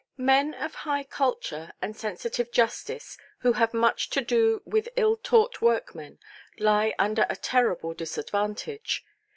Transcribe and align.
Men 0.17 0.55
of 0.55 0.73
high 0.73 1.03
culture 1.03 1.73
and 1.79 1.95
sensitive 1.95 2.51
justice, 2.51 3.19
who 3.41 3.53
have 3.53 3.71
much 3.71 4.09
to 4.09 4.21
do 4.21 4.63
with 4.65 4.89
ill–taught 4.95 5.61
workmen, 5.61 6.17
lie 6.57 6.95
under 6.97 7.27
a 7.29 7.35
terrible 7.35 7.93
disadvantage. 7.93 9.05